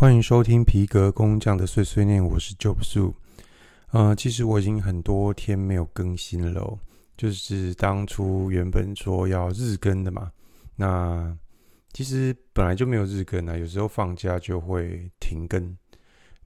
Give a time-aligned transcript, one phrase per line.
[0.00, 3.12] 欢迎收听皮革工匠的碎碎念，我是 Job Su。
[3.90, 6.78] 呃，其实我已经很多天没有更新了，
[7.18, 10.32] 就是当初原本说要日更的嘛。
[10.76, 11.36] 那
[11.92, 15.76] 其实本来就没有日更啊，有时候放假就会停更。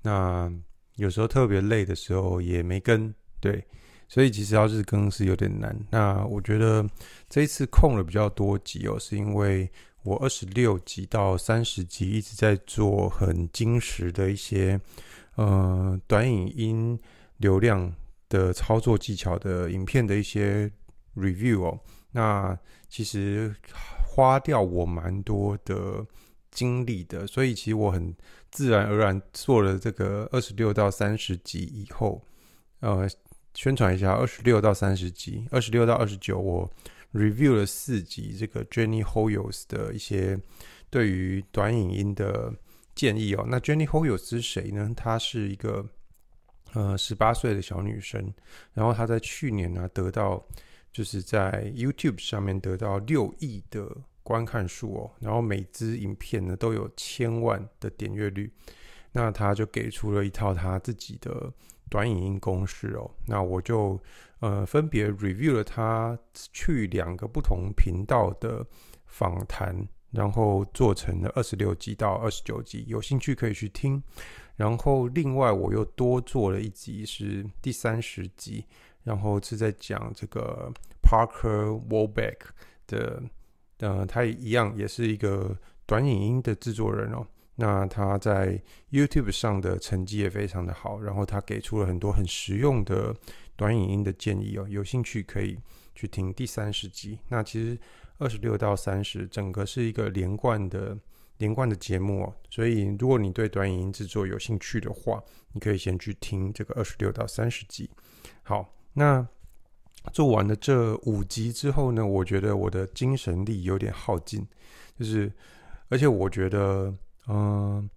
[0.03, 0.53] 那
[0.97, 3.65] 有时候特别累的时候也没更，对，
[4.09, 5.79] 所以其实要日更是有点难。
[5.93, 6.85] 那我觉得
[7.29, 9.71] 这一次空了比较多集哦，是因为。
[10.05, 14.79] 我二十六集到三十集一直在做很精实的一些
[15.37, 17.01] 呃短影音
[17.39, 17.91] 流量
[18.29, 20.71] 的操作技巧的影片的一些
[21.17, 21.81] review 哦，
[22.13, 22.57] 那
[22.91, 23.55] 其实
[24.07, 26.07] 花掉我蛮多的
[26.51, 28.15] 精力的，所以其实我很
[28.51, 32.23] 自然而然做了这个二十六到三十集以后，
[32.81, 33.09] 呃，
[33.55, 36.71] 宣传一下二十六到三十集，二十六到二十九我。
[37.15, 40.39] Review 了四集这个 Jenny Hoyos 的一些
[40.91, 42.53] 对于短影音的
[42.95, 43.47] 建议哦。
[43.49, 44.93] 那 Jenny Hoyos 是谁呢？
[44.97, 45.89] 她是一个
[46.73, 48.35] 呃十八岁的小女生，
[48.73, 50.45] 然后她在去年呢得到
[50.93, 53.89] 就是在 YouTube 上面得到六亿的
[54.23, 58.53] 观看数哦，然后每支影片呢都有千万的点阅率。
[59.15, 61.51] 那他就给出了一套他自己的
[61.89, 63.11] 短影音公式哦。
[63.27, 63.99] 那我就。
[64.41, 66.19] 呃，分别 review 了他
[66.53, 68.67] 去两个不同频道的
[69.07, 69.75] 访谈，
[70.11, 74.03] 然后做成了二十六集到二十九集，有兴趣可以去听。
[74.55, 78.67] 然后另外我又多做了一集是第三十集，
[79.03, 80.71] 然后是在讲这个
[81.03, 82.37] Parker Walbeck
[82.87, 83.23] 的，
[83.79, 85.57] 呃，他也一样也是一个
[85.87, 87.27] 短影音的制作人哦。
[87.57, 88.61] 那他在
[88.91, 93.15] YouTube 上的成绩也非常的好，然后他给出了很多很实用的。
[93.57, 95.57] 短影音的建议哦，有兴趣可以
[95.95, 97.21] 去听第三十集。
[97.29, 97.79] 那其实
[98.19, 100.99] 二十六到三十整个是一个连贯的
[101.39, 107.89] 连贯的节目哦，所以如果你对短影音制作有兴趣的话，你可以先去听这个二十六到三十集。
[108.43, 109.25] 好，那
[110.13, 114.45] 做完了这五集之后呢，我觉得我的精神力有点耗尽，
[114.99, 115.33] 就是
[115.91, 116.93] 而且我觉得，
[117.29, 117.89] 嗯、呃，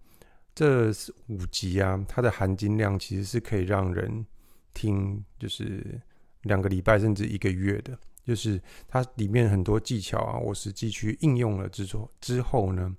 [0.54, 0.90] 这
[1.26, 4.26] 五集啊，它的含金量其实是可以让人。
[4.74, 6.00] 听就是
[6.42, 12.94] 两个礼拜甚至一个月的，就是它里面很多技巧啊，我实际去应用了之后之后呢，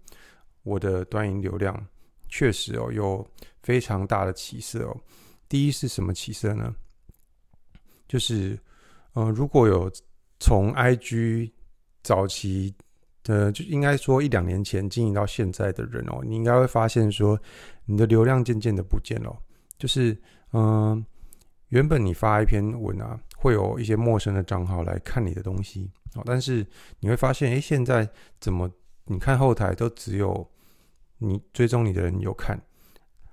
[0.63, 1.88] 我的端云流量
[2.28, 3.25] 确实哦有
[3.63, 5.01] 非常大的起色哦。
[5.47, 6.75] 第一是什么起色呢？
[8.09, 8.59] 就是
[9.13, 9.89] 呃，如果有
[10.38, 11.53] 从 IG
[12.03, 12.75] 早期
[13.24, 17.40] 的，就应该说一两年前经营到现在的人哦，你应该会发现说
[17.85, 19.35] 你的流量渐渐的不见了，
[19.78, 20.18] 就是
[20.53, 21.06] 嗯。
[21.69, 26.66] 原本你发一篇文啊，会有一些陌生的账号来看你的东西哦，但是
[27.00, 28.09] 你会发现，哎，现在
[28.40, 28.68] 怎么
[29.06, 30.50] 你看后台都只有
[31.19, 32.59] 你追踪你的人有看，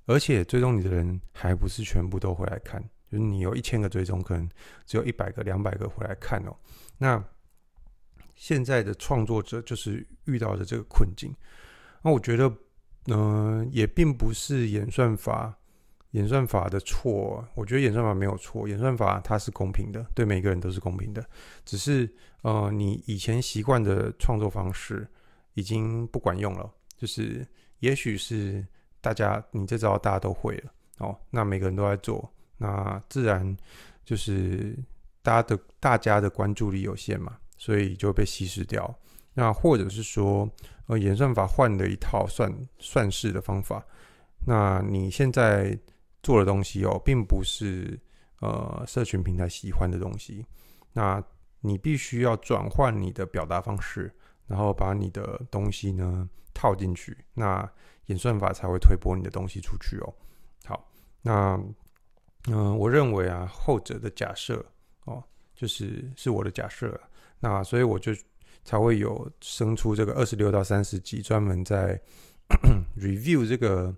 [0.04, 2.78] 而且追踪你的人还不是全部都回来看，
[3.10, 4.46] 就是你有一千个追踪，可能
[4.84, 6.54] 只有一百个、两百个回来看哦。
[6.98, 7.16] 那
[8.36, 11.34] 现在的创作者就是遇到的这个困境，
[12.02, 12.56] 那我觉得，
[13.08, 15.58] 嗯、也并不是演算法。
[16.12, 18.66] 演算法的错，我觉得演算法没有错。
[18.66, 21.22] 演算法它是公平的，对每个人都是公平的。
[21.62, 22.10] 只是
[22.40, 25.06] 呃，你以前习惯的创作方式
[25.54, 26.72] 已经不管用了。
[26.96, 27.46] 就是
[27.80, 28.66] 也许是
[29.02, 33.54] 大家你这招大家都会了哦，那每个人都在做，那自然
[34.02, 34.74] 就是
[35.20, 38.94] 大家的大家的关注力有限嘛，所以就被稀释掉。
[39.34, 40.48] 那或者是说，
[40.86, 43.84] 呃，演算法换了一套算算式的方法，
[44.46, 45.78] 那你现在。
[46.22, 47.96] 做的东西哦，并不是
[48.40, 50.44] 呃社群平台喜欢的东西，
[50.92, 51.22] 那
[51.60, 54.12] 你必须要转换你的表达方式，
[54.48, 57.70] 然后把你的东西呢套进去，那
[58.06, 60.14] 演算法才会推播你的东西出去哦。
[60.64, 60.90] 好，
[61.22, 61.56] 那
[62.48, 64.66] 嗯、我认为啊，后者的假设
[65.04, 65.22] 哦，
[65.54, 67.00] 就是是我的假设，
[67.40, 68.12] 那所以我就
[68.64, 72.00] 才会有生出这个二十六到三十集，专门在
[72.98, 73.94] review 这个。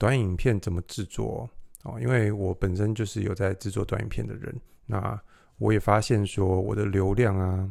[0.00, 1.46] 短影片怎么制作
[1.82, 2.00] 哦？
[2.00, 5.22] 因为我本身就是有在制作短影片的人，那
[5.58, 7.70] 我也发现说我的流量啊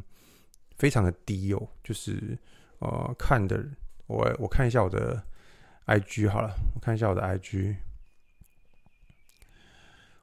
[0.77, 2.37] 非常的低哦，就是
[2.77, 3.65] 呃看的
[4.05, 5.19] 我我看一下我的
[5.87, 7.75] IG 好了，我看一下我的 IG，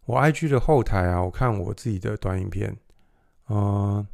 [0.05, 2.77] 我 IG 的后台啊，我看我自己的短影片，
[3.49, 4.07] 嗯、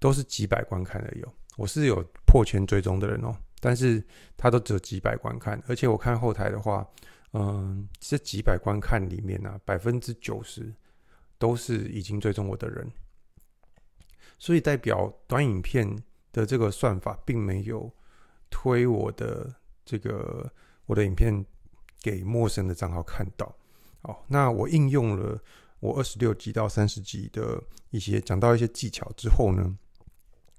[0.00, 3.32] 都是几百观看的有，我是有破千追踪的人哦。
[3.60, 4.02] 但是
[4.38, 6.84] 他都只有几百观看，而且我看后台的话，
[7.34, 10.74] 嗯，这几百观看里面呢、啊，百分之九十
[11.38, 12.90] 都是已经追踪我的人，
[14.38, 15.86] 所以代表短影片
[16.32, 17.92] 的这个算法并没有
[18.48, 19.54] 推我的
[19.84, 20.50] 这个
[20.86, 21.44] 我的影片
[22.00, 23.54] 给陌生的账号看到。
[24.00, 25.38] 好，那我应用了
[25.80, 29.76] 我二十六集到三十集的一些讲到一些技巧之后呢，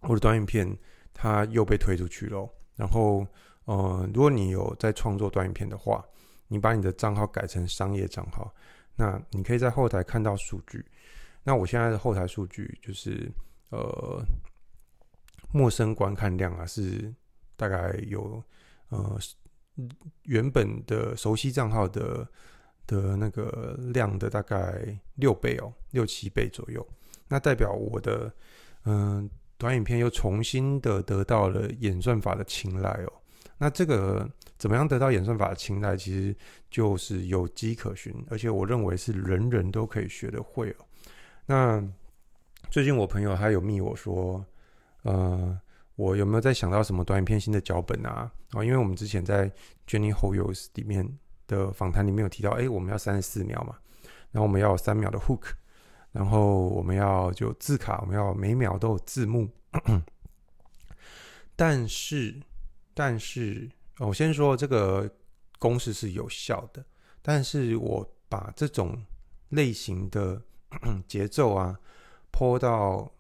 [0.02, 0.78] 我的短影片
[1.14, 2.50] 它又被推出去了。
[2.76, 3.26] 然后，
[3.66, 6.04] 呃，如果你有在创作短影片的话，
[6.48, 8.54] 你把你的账号改成商业账号，
[8.96, 10.84] 那你可以在后台看到数据。
[11.44, 13.32] 那我现在的后台数据就是，
[13.70, 14.24] 呃，
[15.54, 17.14] 陌生观看量啊是
[17.56, 18.44] 大概有
[18.90, 19.20] 呃
[20.24, 22.28] 原本的熟悉账号的
[22.88, 26.86] 的那个量的大概六倍哦，六七倍左右。
[27.28, 28.34] 那代表我的
[28.86, 29.30] 嗯、
[29.62, 33.14] 短影片又重新的得到了演算法的青睐哦。
[33.60, 34.28] 那这个
[34.58, 36.36] 怎么样得到演算法的青睐，其实
[36.72, 40.86] 就是有迹可循，而且我认为是人人都可以学得会哦。
[41.46, 41.84] 那
[42.72, 44.44] 最近我朋友他有密我说，
[45.04, 45.56] 呃，
[45.96, 48.32] 我有没有在想到什么短影片新的脚本啊？
[48.54, 49.48] 啊，因为我们之前在
[49.88, 51.08] Jenny Hoyos 里面
[51.46, 53.76] 的访谈里面有提到，哎，我们要三十四秒嘛，
[54.32, 55.52] 然后我们要有三秒的 hook，
[56.12, 59.50] 然后我们要就字卡，我们要每秒都有字幕。
[61.56, 62.42] 但是，
[62.94, 63.70] 但是，
[64.00, 65.10] 我先说这个
[65.60, 66.86] 公式是有效的，
[67.22, 69.04] 但是我把这种
[69.50, 70.42] 类型的。
[71.06, 71.78] 节奏啊
[72.32, 73.12] ，po 到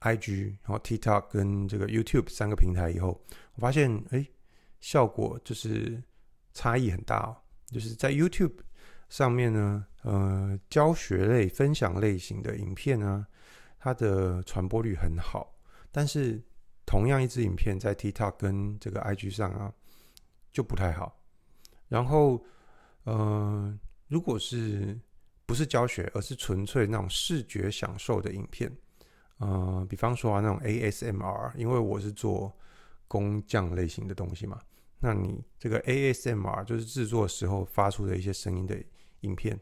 [0.00, 3.20] IG，然后 TikTok 跟这个 YouTube 三个平台以后，
[3.52, 4.26] 我发现哎，
[4.80, 6.02] 效果就是
[6.54, 7.36] 差异很大哦。
[7.66, 8.54] 就是在 YouTube
[9.10, 13.26] 上面呢，呃，教学类、分享类型的影片呢，
[13.78, 15.54] 它的传播率很好。
[15.92, 16.42] 但是
[16.86, 19.70] 同样一支影片在 TikTok 跟这个 IG 上啊，
[20.52, 21.20] 就不太好。
[21.88, 22.42] 然后，
[23.02, 23.76] 呃，
[24.06, 24.98] 如果是
[25.44, 28.70] 不是教学，而是纯粹那种视觉享受的影片，
[29.38, 32.56] 呃，比方说啊，那种 ASMR，因为我是做
[33.08, 34.60] 工匠类型的东西嘛，
[35.00, 38.80] 那你这个 ASMR 就是制作时候发出的一些声音的
[39.20, 39.58] 影片，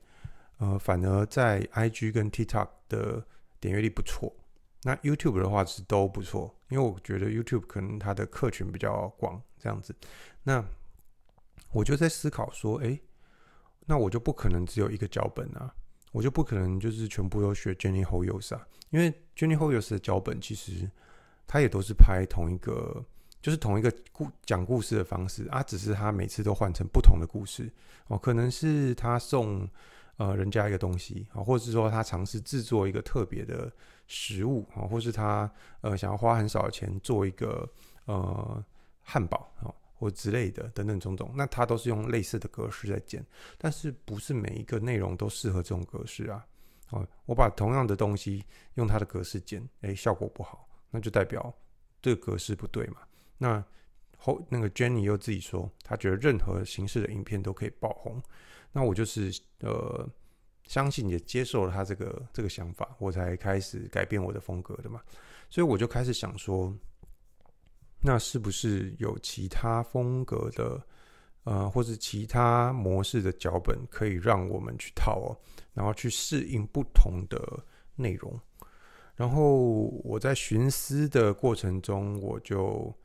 [0.58, 3.26] 呃，反而在 IG 跟 TikTok 的
[3.60, 4.34] 点阅率不错，
[4.82, 9.94] 那 YouTube 的话是都不错，因为我觉得 YouTube 可能它的客群比较广，这样子，
[10.42, 10.64] 那
[11.72, 13.00] 我就在思考说，诶。
[13.90, 15.74] 那我就不可能只有一个脚本啊，
[16.12, 20.90] 我就不可能就是全部都学 Jenny Hoyos 啊，因为 Jenny Hoyos 的脚本其实
[21.46, 23.02] 他也都是拍同一个，
[23.40, 27.70] 就是同一个故讲故事的方式啊，只是他每次都换成不同的故事
[28.08, 29.68] 哦，可能是他送
[30.16, 33.72] 呃人家一个东西啊，或者是说他尝试制作一个特别的
[34.06, 35.50] 食物啊，或是他
[35.80, 37.68] 呃想要花很少的钱做一个
[38.06, 38.64] 呃
[39.02, 39.74] 汉堡啊。
[40.00, 43.20] 或之类的等等种种，那他都是用类似的格式在剪，
[43.58, 46.46] 但是不是每一个内容都适合这种格式啊？
[46.90, 48.44] 哦，我把同样的东西
[48.74, 51.52] 用它的格式剪，诶，效果不好，那就代表
[52.00, 52.98] 这个格式不对嘛。
[53.38, 53.64] 那
[54.18, 58.22] 后那个 Jenny 又自己说，他觉得任何形式的影片都可以爆红，
[58.72, 60.06] 那我就是呃
[60.64, 65.00] 相信也接受了他这个这个想法，我才开始改变我的风格的嘛。
[65.48, 66.76] 所以我就开始想说。
[68.00, 70.80] 那是不是有其他风格的，
[71.42, 75.34] 呃，或是其他模式的脚本可以让我们去套哦，
[75.74, 77.64] 然后去适应不同的
[77.96, 78.40] 内容？
[79.16, 79.56] 然后
[80.04, 82.96] 我在寻思的过程中，我就，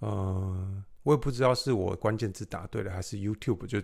[0.00, 3.80] 呃，我也不知道是我关键字打对了，还是 YouTube 就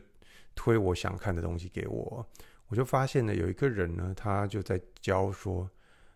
[0.54, 2.26] 推我想看的东西给我，
[2.66, 5.70] 我就发现了有一个人呢，他就在教说，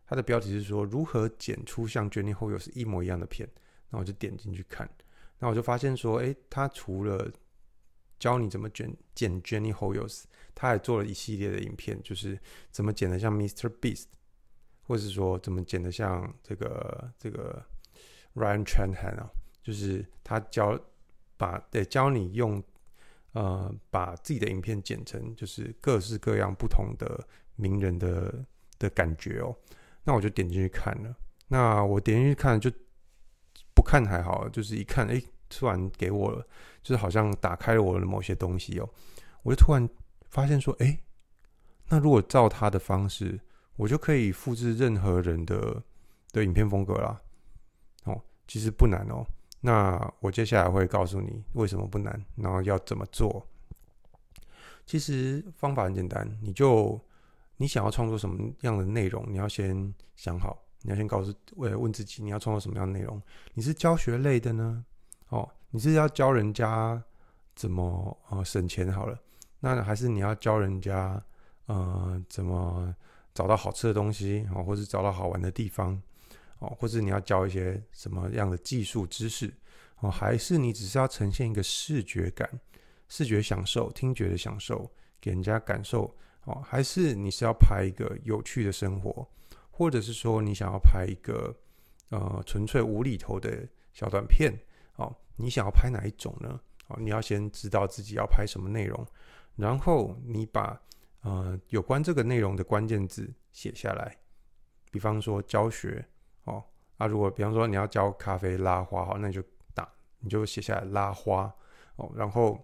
[0.06, 3.48] 他的标题是说如何剪出像 Jenny Hoyos 一模一样的片。
[3.92, 4.88] 那我就点进去看，
[5.40, 7.28] 那我就发现说，诶，他除了
[8.20, 10.22] 教你怎么剪剪 Jenny Hoyos，
[10.54, 12.38] 他还做了一系列的影片，就是
[12.70, 13.68] 怎么剪得像 Mr.
[13.80, 14.04] Beast，
[14.82, 17.60] 或者是说怎么剪得像这个这个
[18.36, 19.28] Ryan Trahan 啊，
[19.62, 20.78] 就是他教
[21.36, 22.62] 把对教你用
[23.32, 27.26] 呃把自己的影片剪成就是各式各样不同的
[27.56, 28.44] 名人的
[28.78, 29.56] 的感觉哦。
[30.04, 31.14] 那我就点进去看了，
[31.48, 32.70] 那我点进去看就。
[33.72, 36.46] 不看还好，就是一看，哎，突然给我了，
[36.82, 38.86] 就是好像打开了我的某些东西哦。
[39.42, 39.88] 我就突然
[40.28, 41.00] 发现说，哎，
[41.88, 43.40] 那如果照他的方式，
[43.76, 45.82] 我就可以复制任何人的
[46.30, 47.22] 的影片风格啦。
[48.04, 49.24] 哦，其实不难哦。
[49.60, 53.46] 那我接下来会告诉你为什么不难，然后要怎么做。
[54.86, 57.00] 其实方法很简单，你就
[57.58, 60.58] 你想要创作什么样的内容，你要先想好。
[60.82, 63.20] 你要先告诉，为了问自己，你要创作什么样的内容？
[63.52, 64.82] 你是教学类的呢？
[65.28, 67.02] 哦，你是要教人家
[67.54, 69.20] 怎么呃省钱好了？
[69.60, 71.22] 那还是你要教人家
[71.66, 72.96] 呃怎么
[73.34, 76.00] 找到好吃的东西哦，或者找到好玩的地方
[76.60, 79.52] 哦，或者你要教一些什么样的技术知识
[79.98, 80.10] 哦？
[80.10, 82.48] 还是你只是要呈现一个视觉感
[83.08, 84.90] 视觉享受、听觉的享受，
[85.20, 86.14] 给人家感受
[86.44, 89.28] 哦，还是你是要拍一个有趣的生活，
[89.70, 91.54] 或者是说你想要拍一个
[92.10, 94.52] 呃纯粹无厘头的小短片
[94.96, 95.14] 哦？
[95.36, 96.60] 你想要拍哪一种呢？
[96.88, 99.06] 哦，你要先知道自己要拍什么内容，
[99.56, 100.80] 然后你把
[101.22, 104.16] 呃有关这个内容的关键字写下来，
[104.90, 106.06] 比方说教学
[106.50, 106.64] 哦，
[106.98, 109.42] 啊，如果比方说你要教咖啡拉花，好，那你就
[109.74, 109.88] 打，
[110.18, 111.52] 你就写下来拉花
[111.96, 112.58] 哦，然后。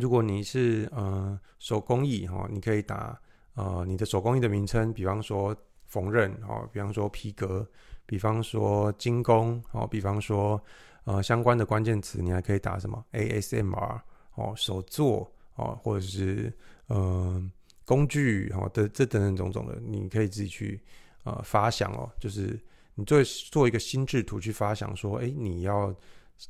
[0.00, 3.16] 如果你是呃手工艺哈，你可以打
[3.54, 7.64] 呃你的手工艺的名称，比方说缝纫哦，比方说皮革，
[8.06, 10.60] 比方说精工哦，比方说
[11.04, 14.00] 呃相关的关键词，你还可以打什么 ASMR
[14.36, 16.52] 哦，手作哦，或者是
[16.86, 17.40] 呃
[17.84, 20.80] 工具哦的这等等种种的，你可以自己去
[21.24, 22.58] 呃发想哦，就是
[22.94, 25.94] 你做做一个心智图去发想说，哎，你要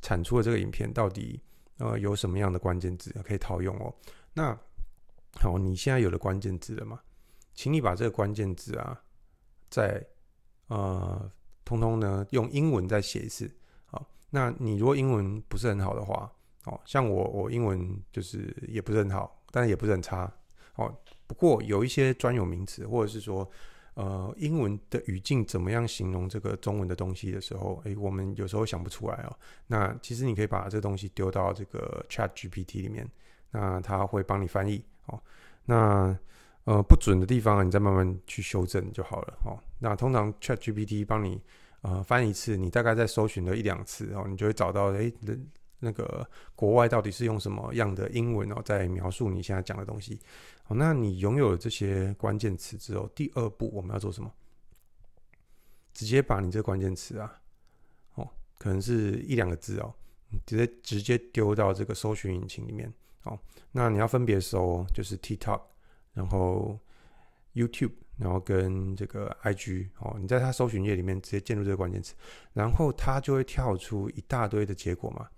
[0.01, 1.41] 产出的这个影片到底。
[1.77, 3.93] 呃，有什么样的关键字可以套用哦？
[4.33, 4.57] 那
[5.41, 7.01] 好，你现在有了关键字了吗？
[7.53, 9.03] 请你把这个关键字啊，
[9.69, 10.01] 再
[10.67, 11.29] 呃，
[11.65, 13.53] 通通呢用英文再写一次。
[13.87, 16.31] 好，那你如果英文不是很好的话，
[16.63, 20.33] 哦，像我，我英文就是也不是很好，但也不是很差。
[20.75, 20.97] 哦，
[21.27, 23.45] 不过有一些专有名词，或者是说。
[23.95, 29.33] 呃，英文的语境怎么样形容这个中文的东西的时候，诶，我们有时候想不出来哦。
[29.67, 33.09] 那其实你可以把这东西丢到这个 Chat GPT 里面，
[33.51, 35.17] 那它会帮你翻译哦。
[35.63, 36.17] 那
[36.65, 39.57] 呃不准的地方，你再慢慢去修正就好了哦。
[39.79, 41.41] 那通常 Chat GPT 帮你
[41.79, 45.33] 呃翻一次，你大概再搜寻了一两次哦，你就会找到诶，那
[45.79, 50.19] 那个国外到底是用什么样的英文哦，在描述你现在讲的东西。
[50.67, 54.31] 好，那你拥有了这些关键词之后，第二步我们要做什么？
[55.93, 57.39] 直接把你这个关键词啊，
[58.15, 59.93] 哦，可能是一两个字哦，
[60.43, 62.91] 直接直接丢到这个搜寻引擎里面。
[63.25, 63.39] 哦，
[63.71, 65.61] 那你要分别搜，就是 TikTok，
[66.13, 66.79] 然后
[67.53, 69.89] YouTube，然后跟这个 IG。
[69.99, 72.15] 哦，你在它搜寻页里面直接进入这个关键词，
[72.53, 75.29] 然后它就会跳出一大堆的结果嘛。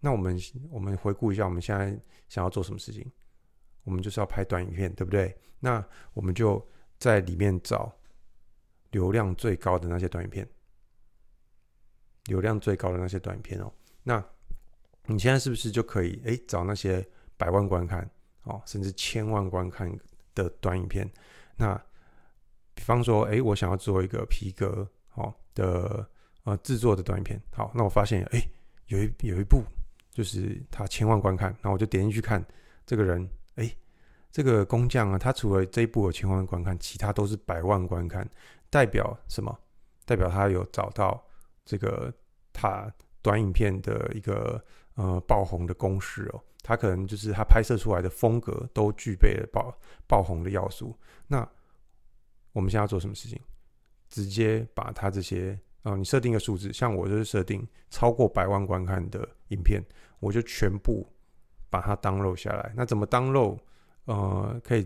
[0.00, 0.38] 那我们
[0.70, 1.98] 我们回顾一下，我们现在
[2.28, 3.10] 想要做什么事情？
[3.88, 5.34] 我们就是要拍短影片，对不对？
[5.60, 6.62] 那我们就
[6.98, 7.90] 在里面找
[8.90, 10.46] 流量最高的那些短影片，
[12.26, 13.72] 流量最高的那些短影片哦。
[14.02, 14.22] 那
[15.06, 17.02] 你现在是不是就可以诶找那些
[17.38, 18.08] 百万观看
[18.42, 19.90] 哦，甚至千万观看
[20.34, 21.10] 的短影片？
[21.56, 21.74] 那
[22.74, 26.06] 比方说，诶，我想要做一个皮革哦的
[26.44, 28.50] 呃制作的短影片，好，那我发现诶
[28.88, 29.62] 有一有一部
[30.10, 32.44] 就是他千万观看，那我就点进去看
[32.84, 33.26] 这个人。
[34.38, 38.24] 这个工匠啊，他除了这一部有千万观看，其他都是百万观看，
[38.70, 39.58] 代表什么？
[40.06, 41.20] 代表他有找到
[41.64, 42.14] 这个
[42.52, 42.88] 他
[43.20, 44.64] 短影片的一个
[44.94, 46.40] 呃爆红的公式哦。
[46.62, 49.76] 他可能就是他拍摄出来的风格都具备了爆
[50.06, 50.96] 爆红的要素。
[51.26, 51.38] 那
[52.52, 53.40] 我们现在要做什么事情？
[54.08, 59.84] 直接把他这些啊、你设定一个数字，像我就是设定超过百万观看的影片，
[60.20, 61.12] 我就全部。
[61.70, 63.58] 把它 download 下来，那怎么 download？
[64.08, 64.84] 呃，可以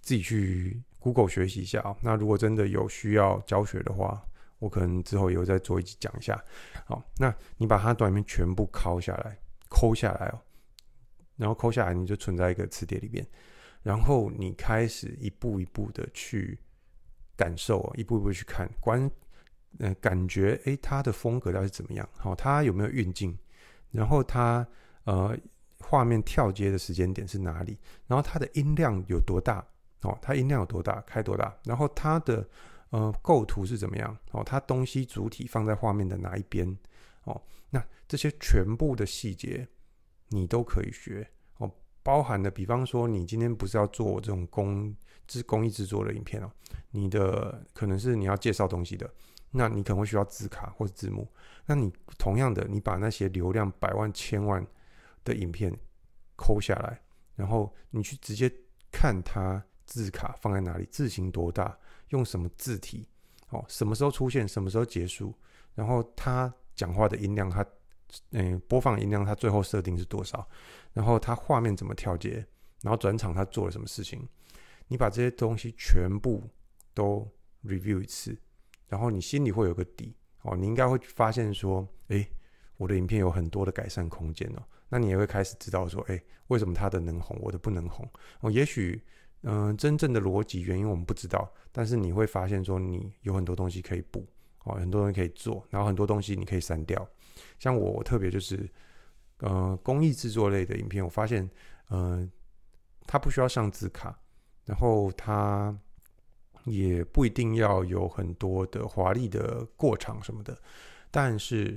[0.00, 1.96] 自己去 Google 学习一下哦。
[2.02, 4.20] 那如果真的有需要教学的话，
[4.58, 6.42] 我可能之后也会再做一集讲一下。
[6.84, 9.38] 好，那你把它短片全部拷下来，
[9.68, 10.40] 抠下来哦，
[11.36, 13.24] 然后抠下来，你就存在一个磁碟里面，
[13.84, 16.58] 然后你开始一步一步的去
[17.36, 19.08] 感受，一步一步去看观，
[19.78, 22.08] 呃，感觉诶，它的风格到底是怎么样？
[22.16, 23.38] 好，它有没有运镜？
[23.92, 24.66] 然后它
[25.04, 25.38] 呃。
[25.86, 27.78] 画面跳接的时间点是哪里？
[28.06, 29.64] 然后它的音量有多大？
[30.02, 31.00] 哦，它音量有多大？
[31.02, 31.54] 开多大？
[31.64, 32.46] 然后它的
[32.90, 34.16] 呃构图是怎么样？
[34.32, 36.66] 哦，它东西主体放在画面的哪一边？
[37.24, 39.66] 哦，那这些全部的细节
[40.28, 41.26] 你都可以学
[41.58, 41.70] 哦，
[42.02, 44.94] 包含的，比方说你今天不是要做这种工
[45.26, 46.50] 制工艺制作的影片哦，
[46.90, 49.08] 你的可能是你要介绍东西的，
[49.50, 51.26] 那你可能会需要字卡或者字幕，
[51.66, 54.66] 那你同样的，你把那些流量百万、千万。
[55.24, 55.74] 的影片
[56.36, 57.00] 抠下来，
[57.34, 58.52] 然后你去直接
[58.92, 61.76] 看它字卡放在哪里，字型多大，
[62.08, 63.08] 用什么字体，
[63.50, 65.34] 哦，什么时候出现，什么时候结束，
[65.74, 67.64] 然后他讲话的音量，他
[68.30, 70.46] 嗯播放音量，他最后设定是多少，
[70.92, 72.44] 然后他画面怎么调节，
[72.82, 74.28] 然后转场他做了什么事情，
[74.88, 76.42] 你把这些东西全部
[76.92, 77.28] 都
[77.64, 78.36] review 一次，
[78.88, 82.26] 然后你心里会有个底哦，你应该会发现说，诶，
[82.76, 84.62] 我的影片有很多的改善空间哦。
[84.94, 88.08] 那你也会开始知道说，哎，为什么他的能红，我的不能红？
[88.38, 89.02] 哦，也许，
[89.42, 94.24] 嗯、真正的逻辑原因我们不知道，但是你会发现说，你有很多东西可以补，
[94.62, 97.04] 哦，很多东西可以做，然后很多东西你可以删掉。
[97.58, 98.70] 像我，特别就是，
[99.38, 101.50] 呃公益制作类的影片，我发现，
[101.88, 102.24] 呃，
[103.04, 104.16] 它不需要上字卡，
[104.64, 105.76] 然后它
[106.66, 110.56] 也不一定要有很多的华丽的过场什么的，
[111.10, 111.76] 但是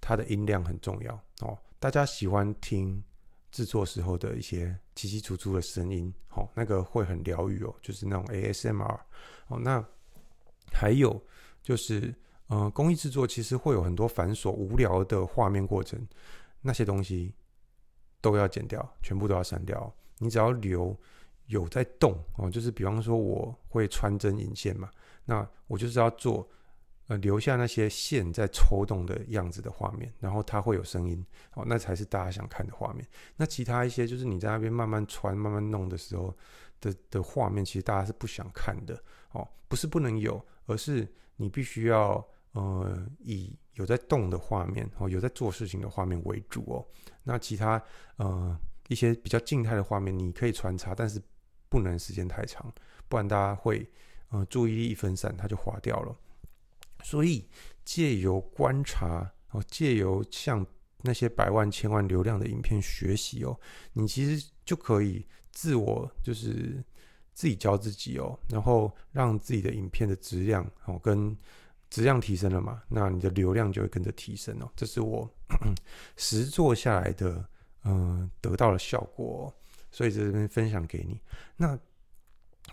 [0.00, 1.58] 它的音量很重要哦。
[1.84, 3.04] 大家喜欢听
[3.50, 9.00] 制作时候的一些窸窸窣窣的声音，哦，那个会很疗愈哦，就是那种 ASMR
[9.48, 9.58] 哦。
[9.60, 9.84] 那
[10.72, 11.22] 还有
[11.62, 12.14] 就是，
[12.46, 16.00] 呃，工艺制作其实会有很多繁琐无聊的画面过程，
[16.62, 17.34] 那些东西
[18.22, 19.94] 都要剪掉，全部都要删掉。
[20.16, 20.98] 你只要留
[21.48, 24.88] 有在动哦，就是比方说我会穿针引线嘛，
[25.26, 26.48] 那我就是要做。
[27.06, 33.06] 呃，留下那些线在抽动的样子的画面，然后它会有声音，哦，那才是大家想看的画面。
[33.36, 36.34] 那其他一些就是你在那边慢慢穿、慢慢弄的时候
[36.80, 38.98] 的的画面，其实大家是不想看的，
[39.32, 41.06] 哦，不是不能有，而是
[41.36, 46.86] 你必须要呃以有在动的画面，哦，有在做事情的画面为主哦。
[47.22, 47.82] 那其他
[48.16, 48.58] 呃
[48.88, 51.20] 一些比较静态的画面，你可以穿插，但是
[51.68, 52.72] 不能时间太长，
[53.08, 53.86] 不然大家会
[54.30, 56.16] 呃注意力一分散，它就滑掉了。
[57.04, 57.46] 所以
[57.84, 60.66] 借由观察哦，借由向
[61.02, 63.60] 那些百万、千万流量的影片学习哦，
[63.92, 66.82] 你其实就可以自我就是
[67.34, 71.36] 自己教自己哦，然后让自己的影片的质量哦跟
[71.90, 74.72] 质量提升了嘛，那你的流量就会跟着提升哦。
[74.74, 75.30] 这是我
[76.16, 77.46] 实做下来的，
[77.84, 79.54] 嗯，得到的效果哦，
[79.90, 81.20] 所以在这边分享给你。
[81.54, 81.78] 那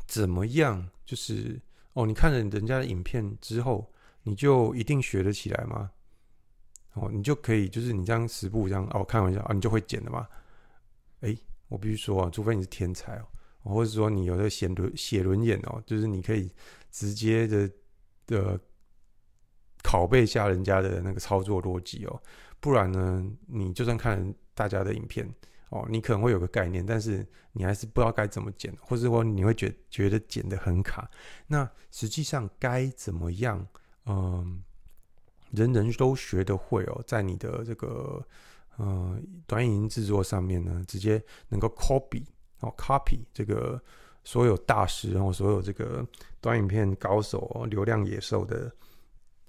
[0.07, 0.89] 怎么样？
[1.05, 1.61] 就是
[1.93, 3.91] 哦，你看了人家的影片之后。
[4.23, 5.91] 你就一定学得起来吗？
[6.93, 10.27] 哦，你就可以，就是你这样十步这样哦，开玩笑啊，你就会剪了吗？
[11.21, 11.37] 诶，
[11.69, 13.25] 我必须说啊，除非你是天才哦，
[13.73, 16.51] 或者说你有的写轮写轮眼哦，就是你可以
[16.91, 17.71] 直接的
[18.27, 18.59] 的
[19.83, 22.21] 拷贝下人家的那个操作逻辑哦，
[22.59, 25.25] 不然呢，你就算看大家的影片
[25.69, 31.09] 哦，你可能会有个概念，但是你还是不知道该怎么剪，或者说你会觉觉得剪得很卡。
[31.47, 33.65] 那实际上该怎么样？
[34.05, 34.63] 嗯，
[35.51, 38.25] 人人都学得会哦，在你的这个
[38.77, 42.23] 呃短影音制作上面呢，直接能够 copy
[42.61, 43.81] 哦，copy 这个
[44.23, 46.05] 所有大师，然后所有这个
[46.39, 48.71] 短影片高手、流量野兽的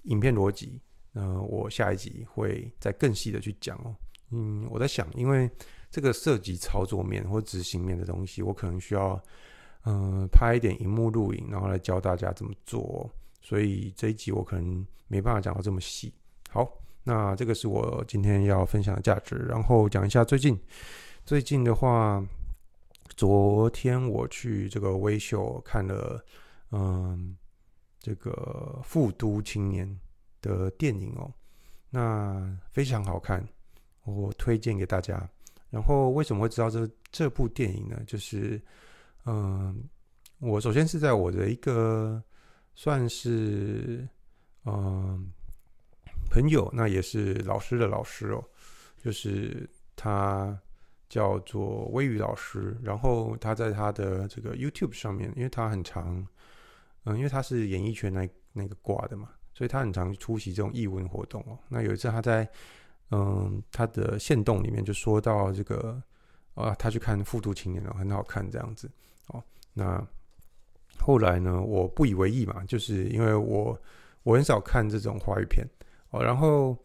[0.03, 0.79] 影片逻辑，
[1.13, 3.95] 呃，我下一集会再更细的去讲哦。
[4.31, 5.49] 嗯，我在想，因为
[5.89, 9.21] 这个涉及操作面或执行面的东西，我可能需要
[9.85, 13.09] 嗯拍一点荧幕录影，然后来教大家怎么做。
[13.43, 16.11] 所以这一集我可能没办法讲到这么细。
[16.49, 16.65] 好，
[17.03, 19.35] 那这个是我今天要分享的价值。
[19.35, 20.57] 然后讲一下最近，
[21.25, 22.25] 最近的话，
[23.17, 26.23] 昨天我去这个微秀看了，
[26.71, 27.35] 嗯，
[27.99, 29.85] 这个《富都青年》
[30.41, 31.29] 的电影哦，
[31.89, 33.45] 那非常好看，
[34.05, 35.29] 我推荐给大家。
[35.69, 38.01] 然后为什么会知道这这部电影呢？
[38.07, 38.61] 就是，
[39.25, 39.83] 嗯，
[40.39, 42.23] 我首先是在我的一个。
[42.75, 44.07] 算是
[44.65, 45.31] 嗯
[46.29, 48.43] 朋友，那也是老师的老师哦，
[48.97, 50.59] 就是他
[51.07, 56.25] 叫做微雨老师，然后他在他的这个 YouTube 上面，因为他很常，
[57.03, 61.59] 嗯，因为他是演艺圈那那个挂的嘛，所以他很常出席这种艺文活动哦。
[61.69, 62.49] 那有一次他在
[63.11, 66.01] 嗯他的线动里面就说到这个
[66.55, 68.89] 啊，他去看《复读青年》哦，很好看这样子
[69.27, 70.03] 哦，那。
[70.99, 73.77] 后来呢，我不以为意嘛，就是因为我
[74.23, 75.67] 我很少看这种华语片
[76.11, 76.23] 哦。
[76.23, 76.77] 然后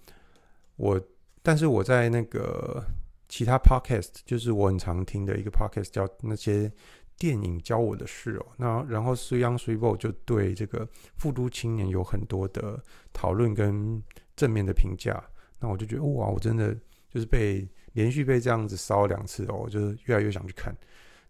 [0.76, 1.00] 我，
[1.42, 2.84] 但是我在那个
[3.28, 6.70] 其他 podcast，就是我很常听的一个 podcast，叫那些
[7.16, 8.46] 电影教我的事哦。
[8.56, 14.02] 那然后 Suyang Suibo 就对这个富都青年有很多的讨论跟
[14.34, 15.22] 正面的评价。
[15.60, 16.74] 那我就觉得哇，我真的
[17.10, 20.74] 就是被连续被这样子烧两次哦，我就越来越想去看。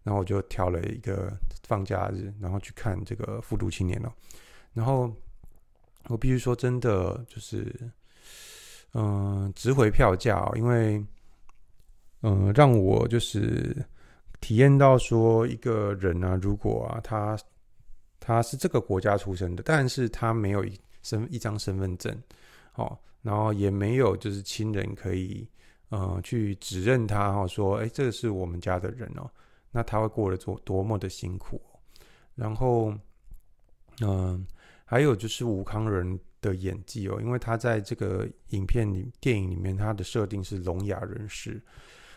[0.03, 1.31] 然后我就挑了一个
[1.63, 4.13] 放假日，然后去看这个《复读青年》了。
[4.73, 5.13] 然后
[6.07, 7.75] 我必须说，真的就是，
[8.93, 11.03] 嗯、值回票价哦，因为，
[12.21, 13.75] 嗯、让我就是
[14.39, 17.37] 体验到说，一个人啊，如果啊，他
[18.19, 22.15] 他是这个国家出生的，但是他没有一身一张身份证，
[22.75, 25.47] 哦，然后也没有就是亲人可以，
[25.89, 29.29] 呃，去指认他，哈，说，哎，这个是我们家的人哦。
[29.71, 31.61] 那他会过得多多么的辛苦，
[32.35, 32.93] 然后，
[34.01, 34.45] 嗯、
[34.85, 41.61] 还有就是吴康仁的演技哦，因为他在这个影片里、电影里面，他的设定是聋哑人士，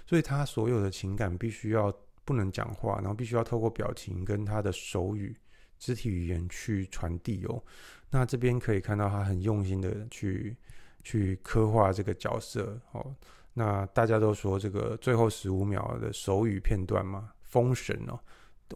[0.06, 1.92] 所以他所有的情感必须要
[2.24, 5.36] 不能讲话，然后必须要透过表情跟他的手语、
[5.78, 7.62] 肢体语言去传递哦。
[8.10, 10.56] 那这边可以看到他很用心的去
[11.02, 13.12] 去刻画这个角色哦，
[13.52, 18.18] 那大家都说这个最后十五秒的手语片段嘛，封神哦，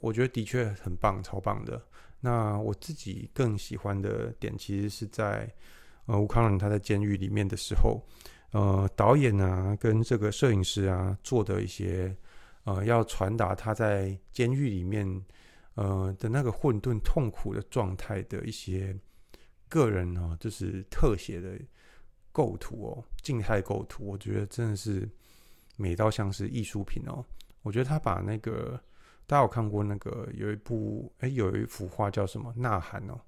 [0.01, 1.83] 我觉得的确很棒，超棒的。
[2.21, 5.51] 那我自己更喜欢的点，其实是在
[6.05, 8.01] 呃吴慷仁他在监狱里面的时候，
[8.53, 12.15] 呃导演啊跟这个摄影师啊做的一些
[12.65, 15.07] 呃要传达他在监狱里面
[15.75, 18.95] 呃的那个混沌痛苦的状态的一些
[19.69, 21.59] 个人哦，就是特写的。
[22.37, 25.09] 构图哦，静态构图，我觉得真的是
[25.79, 27.25] 美到像是艺术品哦。
[27.67, 28.81] 我觉得他把那个
[29.27, 33.19] 大家有看过那个有一部哎、有一幅画叫什么《呐喊》哦，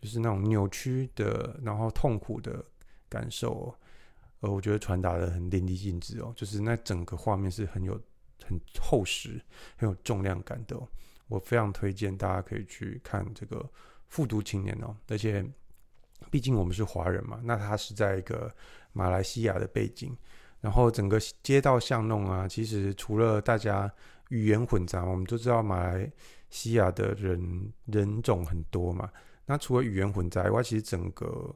[0.00, 2.64] 就是那种扭曲的，然后痛苦的
[3.08, 3.74] 感受哦。
[4.38, 8.00] 呃，我觉得传达的很淋漓尽致哦，就是那整个画面是很有
[8.46, 9.42] 很厚实、
[9.76, 10.80] 很有重量感的。
[11.26, 13.56] 我非常推荐大家可以去看这个
[14.06, 15.44] 《复读青年》哦，而且。
[16.30, 18.48] 毕竟我们是华人嘛，那他是在一个
[18.92, 20.16] 马来西亚的背景，
[20.62, 23.92] 然后整个街道巷弄啊，其实除了大家
[24.30, 26.10] 语言混杂，我们都知道马来
[26.48, 29.10] 西亚的人人种很多嘛。
[29.44, 31.54] 那除了语言混杂以外，其实整个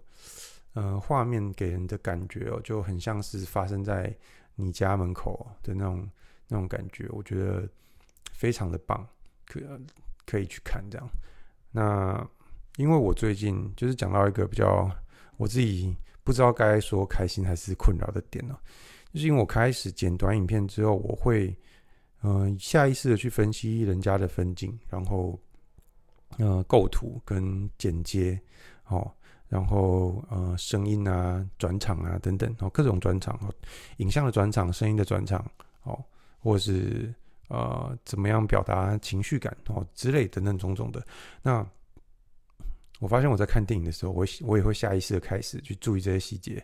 [0.74, 4.14] 呃画面给人的感觉哦，就很像是发生在
[4.56, 6.10] 你家门口的那种
[6.48, 7.66] 那种感觉，我觉得
[8.32, 9.08] 非常的棒，
[9.46, 9.58] 可
[10.26, 11.08] 可以去看这样。
[11.70, 12.28] 那。
[12.78, 14.86] 因为我最近就是讲到一个比较
[15.38, 18.54] 我自己不知道该说开心还是困扰的点呢，
[19.16, 21.56] 就是因为我开始剪短影片之后，我会
[22.20, 25.40] 嗯、下意识的去分析人家的分镜，然后
[26.36, 28.38] 呃构图跟剪接，
[28.88, 29.10] 哦，
[29.48, 33.48] 然后呃声音啊转场啊等等哦各种转场哦，
[33.96, 35.50] 影像的转场、声音的转场
[35.84, 35.98] 哦，
[36.38, 37.14] 或是
[37.48, 41.02] 呃怎么样表达情绪感哦之类等等种种的
[41.40, 41.66] 那。
[42.98, 46.62] 我发现我在看电影的时候，我我也会下意识的开始去注意这些细节。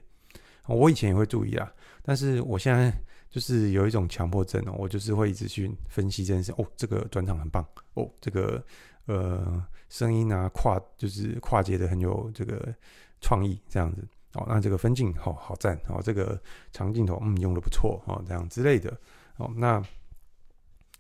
[0.66, 1.72] 我以前也会注意啊，
[2.03, 2.92] 但是我现在
[3.31, 6.53] 就是有一种强迫症哦，我就是会一直去分析这件事。
[6.59, 7.66] 哦，这个转场很棒。
[7.94, 8.64] 哦，这个
[9.07, 12.75] 呃声音啊跨就是跨界的很有这个
[13.20, 14.07] 创意，这样子。
[14.35, 15.79] 哦，那这个分镜好好赞。
[15.88, 16.40] 哦，这个
[16.72, 18.96] 长镜头嗯用的不错哦，这样之类的。
[19.37, 19.83] 哦，那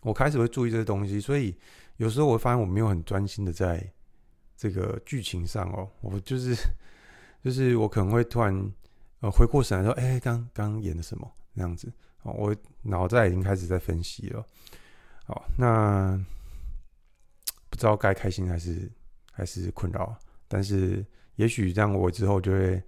[0.00, 1.56] 我开始会注意这些东西，所以
[1.96, 3.92] 有时候我会发现我没有很专心的在。
[4.54, 6.54] 这个剧情上哦，我就是
[7.42, 8.54] 就是我可能会突然
[9.22, 11.90] 呃回过神来说，哎，刚刚演的什么那样子
[12.24, 14.44] 哦，我脑袋已经开始在分析了。
[15.24, 16.22] 好，那
[17.70, 18.92] 不知道该开心还是
[19.32, 20.14] 还是困扰，
[20.46, 21.02] 但是
[21.36, 22.82] 也许这样我之后就会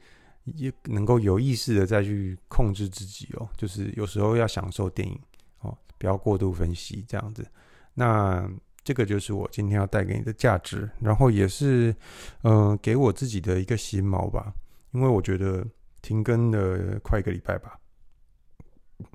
[0.44, 5.18] 也能够有意识的再去控制自己哦，就是有时候要享受电影
[5.60, 7.46] 哦，不要过度分析这样子。
[7.94, 8.46] 那。
[8.86, 11.96] 这个就是我今天要带给你的价值，然后也是，
[12.42, 14.52] 呃，给我自己的一个心锚吧。
[14.90, 15.66] 因为我觉得
[16.04, 17.80] 停更了快一个礼拜吧，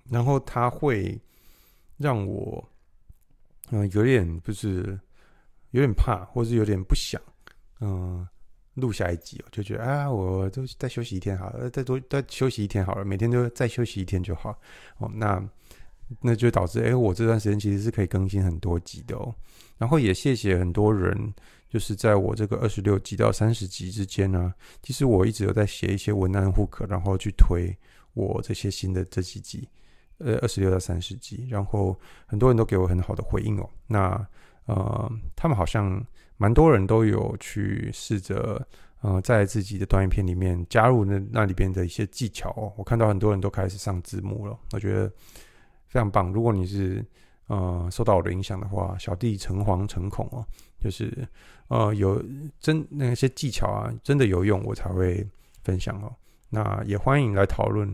[0.10, 1.21] 然后他会
[1.97, 2.67] 让我，
[3.69, 4.99] 嗯、有点就是
[5.69, 7.21] 有点怕，或是有点不想，
[7.82, 8.28] 嗯、
[8.73, 14.60] 录下一集，我就觉得啊，我就再休息一天好了，再多再休息一天好了，每天都再休息一天就好。
[14.97, 15.47] 哦，那。
[16.22, 19.34] 那就导致，哎、我这段时间其实是可以更新很多集的哦。
[19.78, 21.34] 然后也谢谢很多人，
[21.69, 27.74] 就是在我这个二十六集到三十集之间呢，其实我一直有在写一些文案 hook，然后去推
[28.13, 29.69] 我这些新的这几集，
[30.17, 31.48] 呃，二十六到三十集。
[31.50, 33.69] 然后很多人都给我很好的回应哦。
[33.88, 34.28] 那
[34.65, 36.06] 呃，他们好像
[36.38, 38.67] 蛮多人都有去试着，
[39.02, 42.74] 呃，在自己的短影片里面加入那那里边的一些技巧哦。
[42.76, 45.10] 我看到很多人都开始上字幕了，我觉得。
[45.89, 46.32] 非常棒！
[46.32, 47.04] 如果你是
[47.47, 50.45] 呃受到我的影响的话，小弟诚惶诚恐哦，
[50.80, 51.28] 就是
[51.67, 52.23] 呃有
[52.60, 55.28] 真那些技巧啊，真的有用，我才会
[55.63, 56.13] 分享哦。
[56.49, 57.93] 那也欢迎来讨论，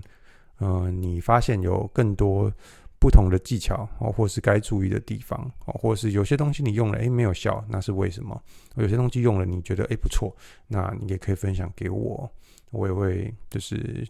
[0.58, 2.52] 呃，你发现有更多
[3.00, 8.42] 不同的技巧哦，或是该注意的地方哦，或是有些东西你用了诶没有效，那是为什么？
[8.76, 10.36] 有些东西用了你觉得诶不错，
[10.68, 12.30] 那你也可以分享给我，
[12.72, 14.06] 我也会就是。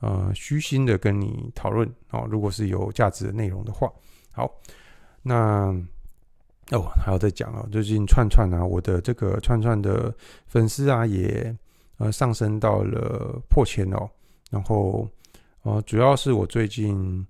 [0.00, 3.90] 呃，虚心的跟你讨论哦，如果是有价值的内容的话，
[4.30, 4.50] 好，
[5.22, 5.74] 那
[6.70, 10.14] 哦还要再讲哦，最近串串啊，我的这个串串的
[10.46, 11.56] 粉丝啊也
[11.96, 14.06] 呃上升到了破千哦，
[14.50, 15.08] 然后
[15.62, 17.26] 呃主要是我最近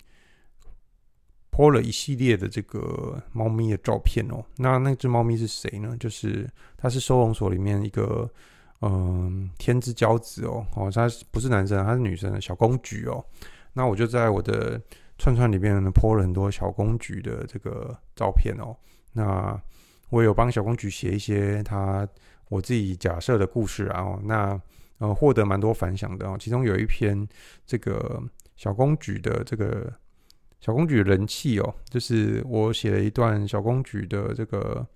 [1.53, 5.97] po 了一系列的这个猫咪的照片哦，那那只猫咪是谁呢？
[6.01, 8.29] 就是它是收容所里面一个。
[8.83, 13.25] 嗯，天之骄子哦，哦，他不是男生，他是女生小公举哦。
[13.73, 14.81] 那我就在我的
[15.19, 18.77] 串串里面呢，po 了很多小公举的这个照片哦。
[19.13, 19.61] 那
[20.11, 22.07] 我有帮小公举写一些他
[22.49, 24.03] 我自己假设的故事啊。
[24.03, 24.61] 哦，那
[24.99, 26.37] 呃，获得蛮多反响的哦。
[26.39, 27.27] 其中有一篇
[27.67, 28.23] 这个
[28.57, 29.93] 小公举的这个
[30.61, 34.87] 小公举人气哦，就是我写了一段小公举的这个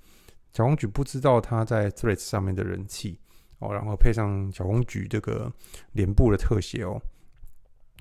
[0.55, 3.19] 小公举不知道他在 Threads 上面的人气
[3.61, 5.51] 哦，然后配上小公举这个
[5.93, 7.01] 脸部的特写哦，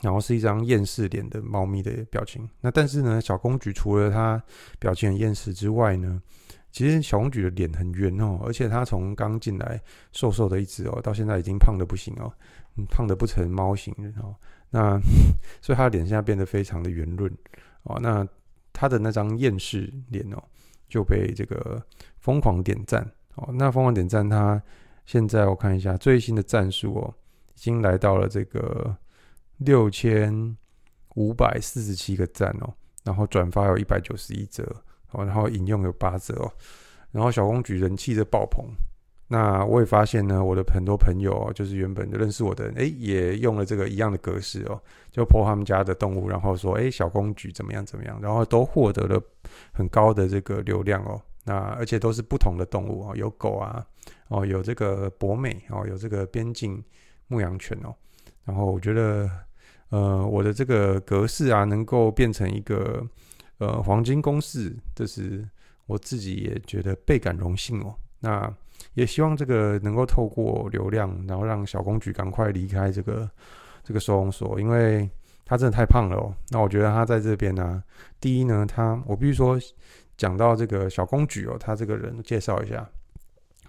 [0.01, 2.49] 然后是一张厌世脸的猫咪的表情。
[2.61, 4.41] 那但是呢，小公举除了他
[4.79, 6.21] 表情很厌世之外呢，
[6.71, 12.33] 其实小公举的脸很圆哦，而且他从刚进来瘦瘦的一只哦，到现在已经胖得不行哦，
[12.89, 14.35] 胖得不成猫形哦。
[14.71, 14.99] 那
[15.61, 17.31] 所以他的脸现在变得非常的圆润
[17.83, 17.99] 哦。
[17.99, 18.25] 那
[18.71, 20.41] 他的那张厌世脸哦，
[20.87, 21.83] 就被这个
[22.19, 23.49] 疯狂点赞哦。
[23.53, 24.61] 那疯狂点赞，他
[25.09, 27.11] 现在我看一下最新的赞数哦，
[27.55, 28.95] 已经来到了这个
[29.57, 30.55] 六千
[31.15, 32.71] 五百四十七个赞哦，
[33.03, 34.63] 然后转发有一百九十一折。
[35.09, 36.53] 哦，然后引用有八折哦，
[37.11, 38.63] 然后小公举人气的爆棚。
[39.27, 44.79] 那我也发现呢，我的很多朋友哦就是原本就认识我的人，诶，也用了这个一样的格式哦，
[45.11, 49.19] 就 po 他们家的动物，然后说，诶，小公举怎么样怎么样，然后都获得了
[49.73, 51.19] 很高的这个流量哦。
[51.49, 53.83] 那而且都是不同的动物哦，有狗啊，
[54.27, 56.83] 哦，有这个博美哦，有这个边境
[57.27, 57.95] 牧羊犬哦。
[58.45, 59.27] 然后我觉得，
[59.89, 63.03] 呃，我的这个格式啊，能够变成一个。
[63.61, 65.45] 呃，黄金公式，这是
[65.85, 67.93] 我自己也觉得倍感荣幸哦。
[68.21, 68.49] 那
[68.93, 73.29] 也希望这个能够透过流量，然后让小公举赶快离开这个
[73.83, 75.09] 这个收容所，因为
[75.43, 76.33] 他真的太胖了哦。
[76.51, 77.83] 那我觉得他在这边呢、
[78.21, 79.59] 第一呢，他我必须说
[80.19, 82.85] 讲到这个小公举哦，他这个人介绍一下，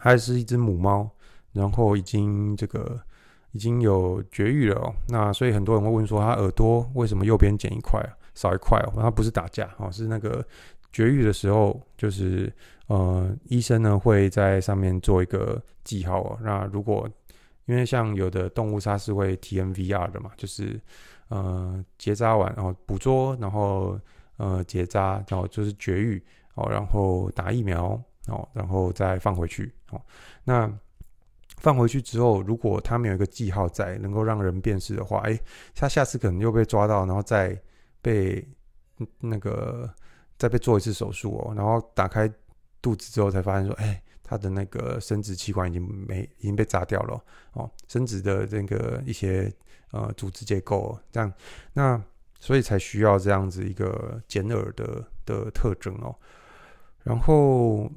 [0.01, 1.09] 他是一只母猫，
[1.53, 3.01] 然后已经这个
[3.53, 4.93] 已经有绝育了哦。
[5.09, 8.11] 那所以很多人会问说，他耳朵为什么右边剪一块啊？
[8.35, 10.45] 少一块哦，它不是打架哦，是那个
[10.93, 12.53] 绝育的时候，就是
[12.89, 16.39] 呃，医生呢会在上面做一个记号哦。
[16.43, 17.09] 那如果
[17.67, 20.81] 因为像有的动物它是会 TNVR 的嘛，就是
[21.29, 23.99] 呃结扎完然后捕捉，然后
[24.39, 26.21] 呃结扎，然后就是绝育
[26.55, 30.01] 哦，然后打疫苗哦，然后再放回去哦。
[30.45, 30.71] 那
[31.59, 35.39] 放回去之后，如果它没有一个记号在，能够让人辨识的话，哎，
[35.75, 37.61] 它下次可能又被抓到，然后再。
[38.03, 38.43] 被
[39.19, 39.95] 那个
[40.39, 42.27] 再被做一次手术哦，然后打开
[42.81, 49.53] 肚子之后才发现说，哎，他的那个生殖器官已经没已经被砸掉了哦，生殖的这个一些
[49.91, 51.31] 呃组织结构这样，
[51.75, 52.03] 那
[52.39, 56.17] 所以才需要这样子一个剪耳的的特征哦。
[57.03, 57.91] 然后，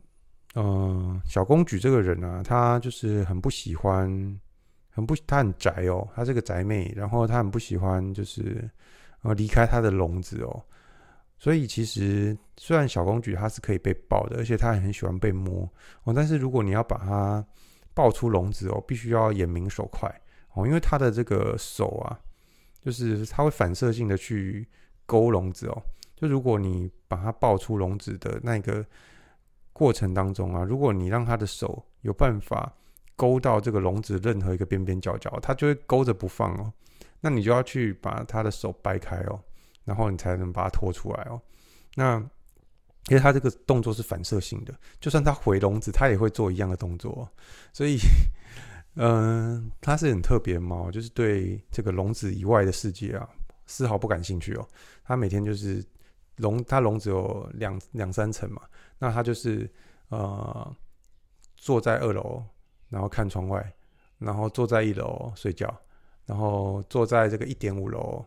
[0.55, 4.07] 嗯、小公举这个人啊，他就是很不喜欢，
[4.89, 8.69] 很不，他很宅哦，他是个宅妹，然后他很不喜欢就是。
[9.25, 10.61] 呃离开他的笼子哦，
[11.39, 15.63] 所以其实虽然小公举他是可以被抱的，而且他也很喜欢被摸
[16.03, 17.41] 哦，但是如果你要把它
[17.93, 20.13] 抱出笼子哦，必须要眼明手快
[20.55, 22.19] 哦，因为他的这个手啊，
[22.81, 24.67] 就是他会反射性的去
[25.05, 25.81] 勾笼子哦。
[26.15, 28.85] 就如果你把它抱出笼子的那个
[29.71, 32.71] 过程当中啊，如果你让它的手有办法
[33.15, 36.71] 勾到这个笼子任何一个边边角角，它就会勾着不放哦。
[37.19, 39.39] 那你就要去把他的手掰开哦，
[39.85, 41.41] 然后你才能把它拖出来哦。
[41.95, 42.17] 那
[43.07, 47.29] 因为他这个动作是反射性的，就算他回笼子，他也会做一样的动作。
[47.71, 47.97] 所以，
[48.95, 53.29] 嗯、呃，他是很特别猫，就是对这个笼子以外的世界啊，
[53.67, 54.67] 丝毫不感兴趣哦。
[55.05, 55.83] 他每天就是
[56.37, 58.61] 笼，它笼子有两两三层嘛，
[58.97, 59.69] 那他就是
[60.09, 60.75] 呃
[61.55, 62.43] 坐在二楼，
[62.89, 63.73] 然后看窗外，
[64.17, 65.73] 然后坐在一楼睡觉。
[66.25, 68.25] 然后坐在这个一点五楼，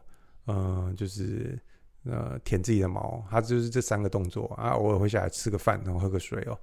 [0.49, 1.59] 嗯，就是
[2.05, 4.73] 呃舔自己的毛，他就是这三个动作啊。
[4.73, 6.59] 偶尔会下来吃个饭，然后喝个水哦。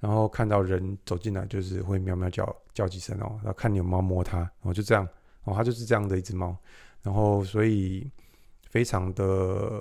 [0.00, 3.38] 然后看到人走进来，就是会喵喵叫叫几声哦。
[3.44, 5.08] 然后看你有猫摸它，然后就这样
[5.44, 6.56] 哦，它就是这样的一只猫。
[7.00, 8.10] 然后所以
[8.68, 9.80] 非常的，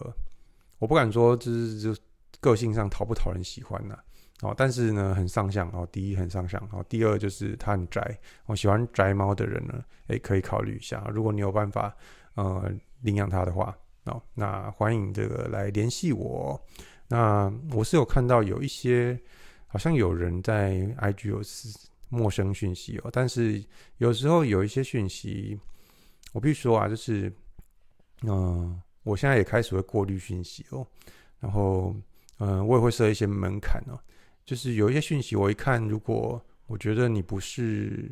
[0.82, 2.02] 我不敢说就是就
[2.39, 3.96] 个性上讨不讨人喜欢呐。
[4.41, 5.88] 哦，但是呢，很上相哦。
[5.91, 8.20] 第一很上相哦，第二就是它很宅。
[8.48, 11.08] 我、喜欢宅猫的人呢，诶，可以考虑一下。
[11.13, 11.96] 如果你有办法
[12.34, 16.60] 呃领养它的话，哦，那欢迎这个来联系我。
[17.08, 19.22] 那我是有看到有一些
[19.67, 21.39] 好像有人在 IG 有
[22.10, 23.63] 陌生讯息哦，但是
[23.98, 25.60] 有时候有一些讯息，
[26.34, 27.32] 我必须说啊，就是
[28.24, 30.86] 嗯、我现在也开始会过滤讯息哦，
[31.40, 31.96] 然后
[32.38, 34.00] 嗯、我也会设一些门槛哦。
[34.44, 38.12] 就是有一些讯息，我一看，如果我觉得你不是，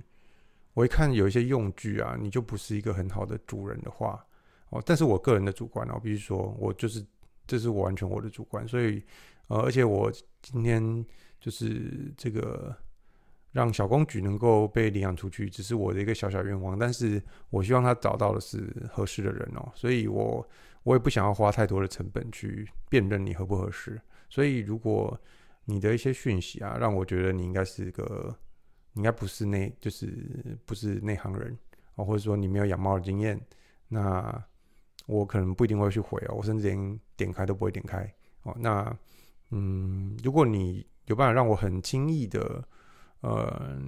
[0.74, 4.24] 我一看有一些用具啊，你就不是一个很好的主人的话，
[4.70, 7.04] 哦，但是我个人的主观啊，我必须说，我就是
[7.48, 9.04] 这是我完全我的主观，所以
[9.48, 11.04] 呃，而且我今天
[11.42, 12.74] 就是这个
[13.52, 16.78] 让小公举能够被领养出去，只是我的一个小小愿望。
[16.78, 20.48] 但是我希望他找到的是合适的人哦，所以我
[20.90, 24.02] 我也不想要花太多的成本去辨认你合不合适。
[24.28, 25.16] 所以如果
[25.66, 28.36] 你的一些讯息啊，让我觉得你应该是个，
[28.94, 31.56] 你应该不是内，就是不是内行人
[31.94, 33.40] 哦，或者说你没有养猫的经验，
[33.88, 34.44] 那
[35.06, 38.58] 我可能不一定会去回哦，我甚至连点开都不会点开哦。
[38.60, 38.92] 那
[39.52, 42.68] 嗯，如果你有办法让我很轻易的
[43.22, 43.80] 呃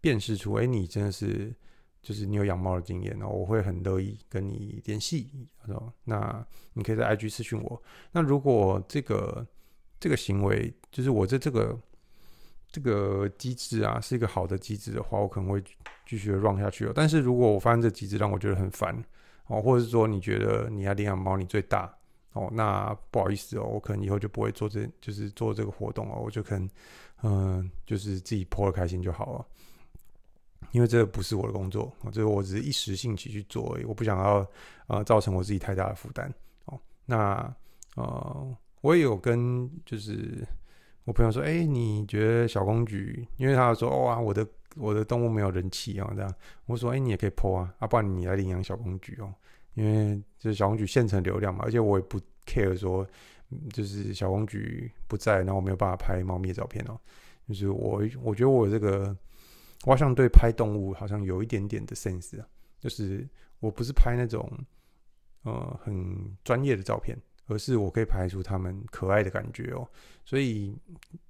[0.00, 1.54] 辨识出，哎，你真的是
[2.06, 5.28] 就是你有养猫的经验哦，我会很乐意跟你联系。
[6.04, 7.82] 那你可以在 IG 私讯我。
[8.12, 9.44] 那如果这个
[9.98, 11.76] 这个行为就是我这这个
[12.70, 15.60] 这个机制啊，是一个好的机制的话，我可能会
[16.06, 16.92] 继续的 run 下去哦。
[16.94, 18.94] 但是如果我发现这机制让我觉得很烦
[19.48, 21.92] 哦，或者是说你觉得你要领养猫你最大
[22.34, 26.70] 哦，那不好意思哦，我可能以后就不会做这就是做这个活动哦，我就可能
[27.24, 29.46] 嗯、就是自己 po 的开心就好了，
[30.76, 34.46] 因为这个不是我的工作，这个我只是一时兴起去做而已，我不想要
[34.88, 36.30] 呃造成我自己太大的负担
[36.66, 36.78] 哦。
[37.06, 37.56] 那
[37.96, 38.56] 呃。
[38.82, 40.46] 我也有跟就是
[41.04, 43.26] 我朋友说，哎、你觉得小公举？
[43.36, 46.32] 因为他说，哇、哦，我的我的动物没有人气啊，这样。
[46.66, 49.34] 我说，哎、你也可以剖啊，啊，不然你来领养小公举哦，
[49.74, 53.04] 因为就是小公举现成流量嘛，而且我也不 care 说，
[53.72, 56.96] 就是小公举不在，然后我没有办法拍猫咪的照片哦。
[57.48, 59.16] 就是我我觉得我这个，
[59.84, 62.46] 我好像对拍动物好像有一点点的 sense 啊，
[62.80, 63.28] 就是
[63.60, 64.50] 我不是拍那种
[65.42, 67.16] 呃很专业的照片。
[67.48, 69.88] 而是我可以拍出他们可爱的感觉哦，
[70.24, 70.76] 所以，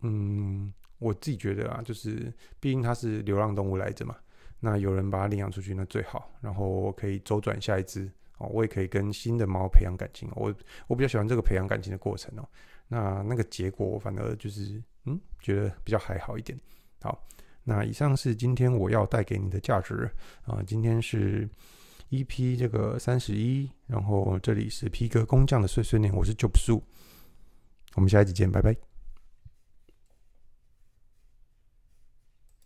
[0.00, 4.16] 嗯，我自己觉得啊，就是毕竟它是流浪动物来着嘛，
[4.59, 10.54] 那有人把它领养出去那最好，然后我可以周转下一只哦，我也可以跟新的猫培养感情，我
[10.87, 12.48] 我比较喜欢这个培养感情的过程哦，
[12.88, 16.59] 那那个结果反而就是嗯，觉得比较还好一点。
[17.02, 17.22] 好，
[17.66, 20.11] 那以上是今天我要带给你的价值
[20.46, 21.46] 啊，今天是。
[22.11, 26.81] EP 这个三十一，然后这里是皮革工匠的碎碎念，我是 Job Su，
[27.96, 28.95] 我们下一集见，拜拜。